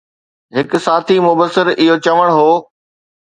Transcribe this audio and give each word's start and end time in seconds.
هڪ 0.57 0.69
ساٿي 0.85 1.15
مبصر 1.27 1.65
اهو 1.83 1.95
چوڻ 2.05 2.27
هو 2.37 2.49